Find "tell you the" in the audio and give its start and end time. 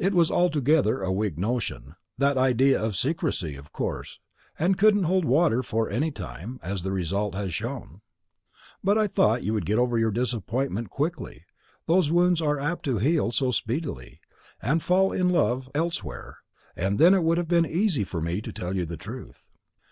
18.52-18.96